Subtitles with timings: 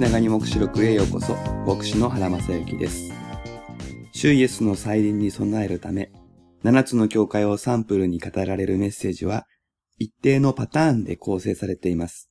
[0.00, 3.12] 長に目視録へようこそ、牧師の原正幸です。
[4.12, 6.10] 主イエスの再臨に備えるため、
[6.64, 9.44] 7つの教会をサンプルに語られるメッセージは、
[9.98, 12.30] 一定のパターンで構成されています。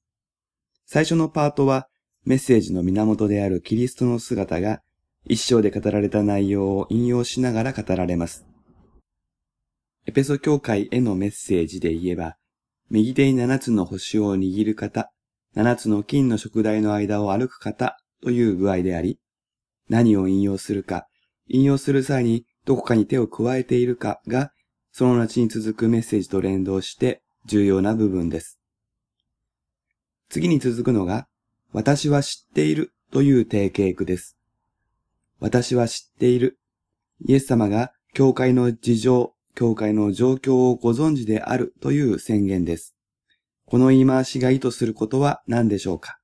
[0.87, 1.89] 最初のパートは、
[2.25, 4.81] メッセージの源であるキリストの姿が、
[5.25, 8.47] 一章で語られた内容を引用しながら語られます。
[10.07, 12.35] エペソ教会へのメッセージで言えば、
[12.89, 15.11] 右手に7つの星を握る方、
[15.55, 19.19] 7つの金の食台の間を歩く方という具合であり、
[19.89, 21.07] 何を引用するか、
[21.47, 24.51] 引用する際にどこかに手を加えているかが、
[24.91, 28.59] その後に続くメッセージと連動して重要な部分です。
[30.29, 31.27] 次に続くのが、
[31.71, 34.37] 私は知っているという定型句です。
[35.39, 36.59] 私は知っている。
[37.25, 42.95] イエス様が教会の事情、教会の状況をご存知であるという宣言です。
[43.69, 46.17] この言い回しが意図することは何でしょうか？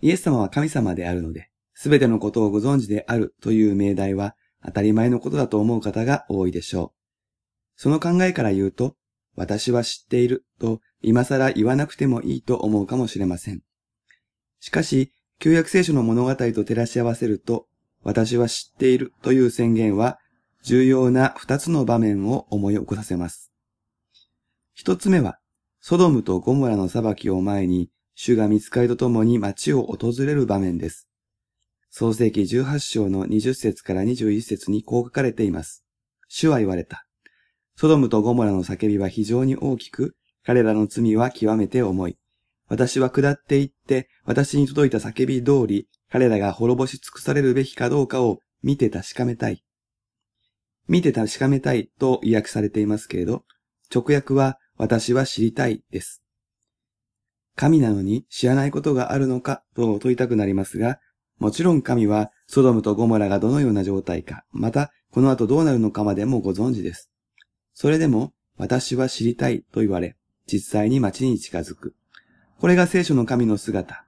[0.00, 6.98] イエス様は神様であるので、すべてのことをご存知であるという命題は当たり前のことだと思う方が多いでしょう。
[7.76, 8.96] その考えから言うと、
[9.36, 13.60] 私は知っていると今更言わなくてもいいと思うかもしれません。
[14.60, 17.66] しかし、旧約聖書の物語と照らし合わせると、
[18.04, 20.18] 私は知っているという宣言は
[20.62, 23.52] 重要な二つの場面を思い起こさせます。
[24.72, 25.38] 一つ目は、
[25.80, 31.08] ソドムとゴモラの裁きを前に、主が見つかりとともに町を訪れる場面です。
[31.90, 35.84] 創世記18章の20節から21節にこう書かれています。
[36.28, 37.06] 主は言われた。
[37.76, 42.18] ソドムとゴモラの叫びは非常に大きく、彼らの罪は極めて重い。
[42.74, 49.62] 私は下って行って、私に届いた叫び通り、彼らが滅ぼし尽くされるべきかどうかを見て確かめたい。
[50.88, 53.44] 見て確かめたいと意訳されていますけれど、
[53.94, 56.24] 直訳は私は知りたいです。
[57.54, 60.98] 神なのに知らないことがあるのかと問いたくなりますが、
[61.38, 67.08] もちろん神はソドムとゴモラがどのような状態か、またこの後どうなるのかまでもご存知です。
[67.72, 70.16] それでも私は知りたいと言われ、
[70.46, 71.94] 実際に街に近づく。
[72.60, 74.04] これが聖書の神の姿。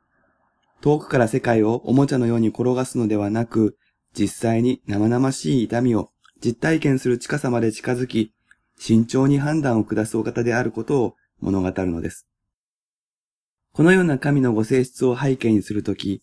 [0.80, 3.76] 遠くから世界をおもちゃのように転がすのではなく、
[4.18, 6.10] 実際に生々しい痛みを
[6.42, 8.32] 実体験する近さまで近づき、
[8.78, 12.26] 慎重に判断を下すお方であることを物語るのです。
[13.72, 16.22] このような神のご性質を背景にするとき、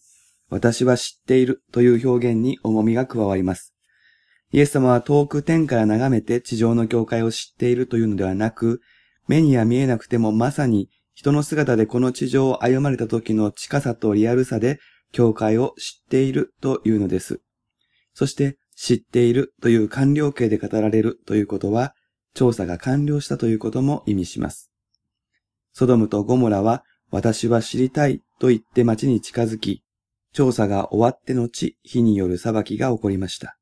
[0.49, 3.73] 私は知っているという表現に重みが加わります。
[4.51, 8.81] イエス様は遠く天から眺めて地上の教会を知っているというのではなく、
[9.27, 14.79] 目には見えなくてもまさに人の姿でこの地上を歩まれた時の近さとリアルさで
[15.11, 17.41] 教会を知っているというのです。
[18.13, 21.93] そして知っているという完了形で語られるということは
[22.33, 24.71] 調査が完了したということも意味します。
[25.73, 29.83] ソドムとゴモラは私は知りたいと言って町に近づき、
[30.33, 33.55] 調査が終わって後、火による裁きが起こりました。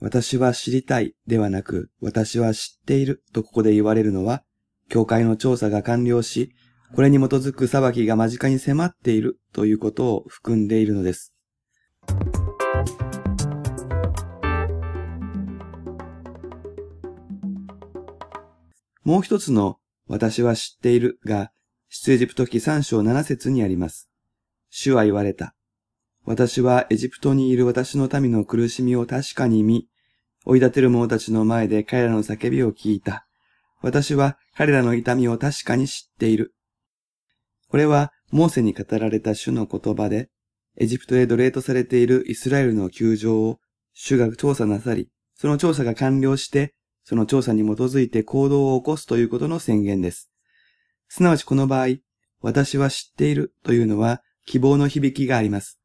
[0.00, 4.44] 私は知りたいではなく、私は知っているとここで言われるのは、
[4.88, 6.54] 教会の調査が完了し、
[6.94, 11.34] これに基づく裁きが間近に迫っているということを含んでいるのです。
[19.04, 21.50] もう一つの私は知っているが、
[21.90, 24.10] 出エジプト記3章7節にあります。
[24.70, 25.54] 主は言われた。
[26.24, 29.88] 私はエジプトにいる私の民の苦しみを確かに見、
[30.44, 33.27] 追い立てる者たちの前で彼らの叫びを聞いた。
[33.80, 36.54] 私は彼らの痛みを確かに知っている。
[37.68, 40.30] これは、モーセに語られた主の言葉で、
[40.76, 43.58] エジプトで奴隷とされているイスラエルの窮状を
[43.92, 46.74] 主が調査なさり、その調査が完了して、
[47.04, 50.30] その調査に基づいて行動を起こすということの宣言です。
[51.08, 51.96] すなわちこの場合、
[52.40, 55.80] 私は知っているというのは希望の響きがあります。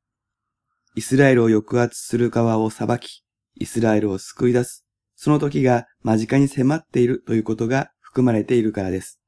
[0.96, 3.24] イスラエルを抑圧する側を裁き、
[3.56, 4.82] イスラエルを救い出す、
[5.24, 9.22] その時が間近に迫っているということが含まれているからです。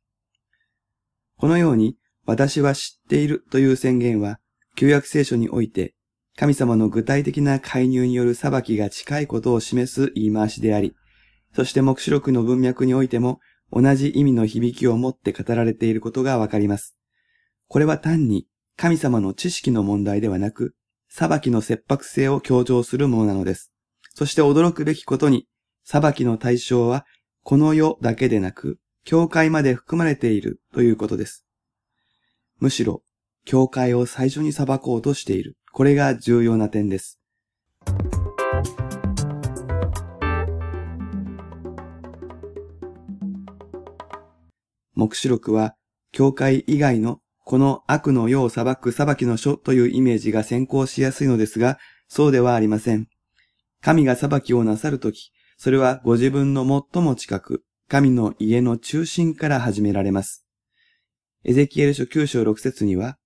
[1.37, 1.95] このように、
[2.25, 4.41] 私は知っているという宣言は、
[4.75, 5.95] 旧約聖書において、
[6.35, 10.97] 神様の具体的な介入による裁きが近いことを示す言い回しであり、
[11.55, 13.39] そして目視録の文脈においても
[13.71, 16.97] 同じ意味の響きを持って語られていることがわかります。
[17.69, 20.75] これは単に神様の知識の問題ではなく、
[21.07, 23.71] 裁きの切迫性を強調するものなのです。
[24.13, 25.47] そして驚くべきことに、
[25.87, 27.05] 裁きの対象は、
[27.43, 31.45] この世だけでなく、教会まで含まれているということです。
[32.59, 33.03] むしろ、
[33.45, 35.57] 教会を最初に裁こうとしている。
[35.71, 37.19] これが重要な点です。
[44.95, 45.75] 目視録は、
[46.11, 51.77] 教会以外のこの悪の世を裁く裁きの書というイメージが先行しやすいのですが、
[52.07, 53.07] そうではありません。
[53.81, 56.63] 神が裁きをなさるとき、それはご自分の
[56.93, 60.45] 最も近く、神の家の中心から始められます。
[61.43, 63.17] エゼキエル書9章6節には、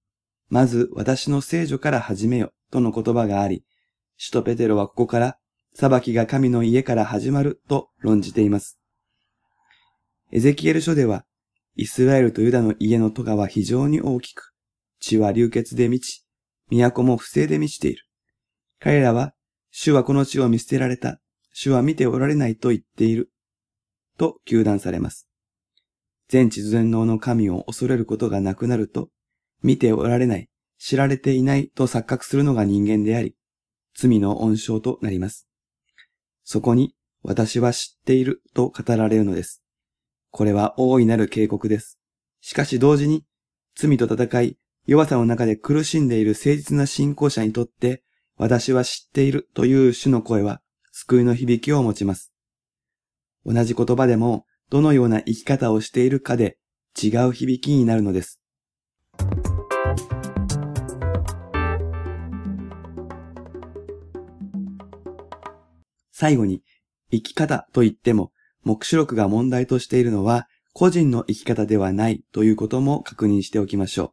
[0.50, 3.64] まず私の聖女から始めよとの言葉があり、
[4.18, 5.38] 使徒ペテロはここから
[5.74, 8.80] 裁きが神の家から始まると論じています。
[10.32, 11.26] エゼキエル書では、
[11.76, 14.54] イスラエルとユダの家の戸は非常に大きく、
[15.00, 16.26] 血は流血で満ち、
[16.70, 18.04] 都も不正で満ちている。
[18.80, 19.34] 彼らは、
[19.72, 21.22] 主はこの地を見捨てられた。
[21.54, 23.32] 主は見ておられないと言っている。
[24.18, 25.28] と求断されます。
[26.28, 29.10] 全知全能の神を恐れることがなくなると、
[29.64, 33.36] 見ておられない、知られていないと錯覚するのが人間であり、
[33.96, 35.48] 罪の温床となります。
[36.44, 39.62] そこに、私は知っていると語られるのです。
[40.32, 42.00] これは大いなる警告です。
[42.42, 43.26] しかし同時に、
[43.76, 48.04] 罪と戦い、弱さの中で苦しんでいる誠実な信仰者にとって、
[48.38, 50.62] 私は知っているという主の声は、
[51.02, 52.34] 救いの響きを持ちます。
[53.46, 56.58] 同じ言葉でも、どのような生き方をしているかで
[57.02, 58.42] 違う響きになるのです。
[66.12, 66.64] 最後に、
[67.12, 68.34] 生き方と言っても、
[68.66, 74.12] 目視録が問題としているのは、個人の生き方ではないということも確認しておきましょう。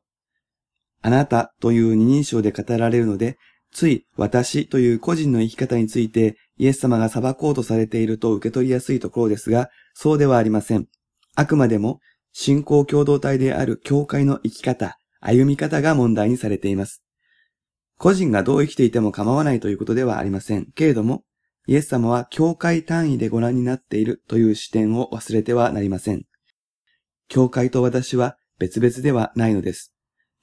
[1.02, 3.38] あなたという二人称で語られるので、
[3.72, 10.86] つい私という個人の生き方についてイエス様が裁こうとされていると受け取りやすいところですが、そうではありません。
[11.34, 12.00] あくまでも
[12.32, 17.02] 信仰共同体である教会の生き方、歩み方が問題にされています。
[17.98, 20.66] 個人がどう生きていても構わないということではありません。
[20.74, 21.24] けれども、
[21.66, 26.24] イエス様は教会単位でご覧になっているという視点を忘れてはなりません。
[27.28, 29.92] 教会と私は別々ではないのです。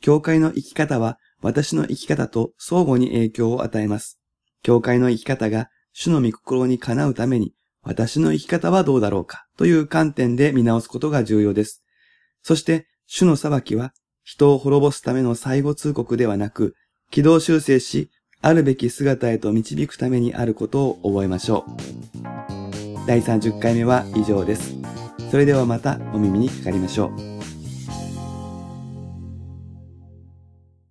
[0.02, 4.20] 教会の生き方は私の生き方と相互に影響を与えます。
[4.64, 7.54] 教会の生き方が主の御心にかなうために、
[7.84, 11.84] 私の生き方はどうだろうかという観点で見直すことが重要です。
[12.42, 13.94] そして、主の裁きは、
[14.24, 16.76] 人を滅ぼすための最後通告ではなく、
[17.12, 18.10] 軌道修正し、
[18.42, 23.08] あるべき姿へと導くためにあることを覚えましょう。
[23.08, 24.76] 第30回目は以上です。
[25.30, 27.33] それではまたお耳にかかりましょう。